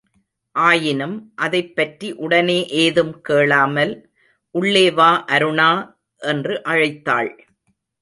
[0.55, 1.31] ஆயினும்
[1.35, 3.93] அதைப் பற்றி உடனே ஏதும் கேளாமல்,
[4.55, 5.71] உள்ளே வா அருணா,
[6.21, 7.31] என்று அழைத்தாள்.